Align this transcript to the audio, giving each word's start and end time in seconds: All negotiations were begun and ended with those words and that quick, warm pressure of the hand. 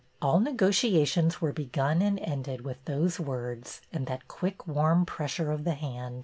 All 0.19 0.39
negotiations 0.39 1.41
were 1.41 1.53
begun 1.53 2.01
and 2.01 2.19
ended 2.21 2.61
with 2.61 2.83
those 2.85 3.19
words 3.19 3.81
and 3.93 4.07
that 4.07 4.27
quick, 4.27 4.65
warm 4.65 5.05
pressure 5.05 5.51
of 5.51 5.63
the 5.63 5.75
hand. 5.75 6.19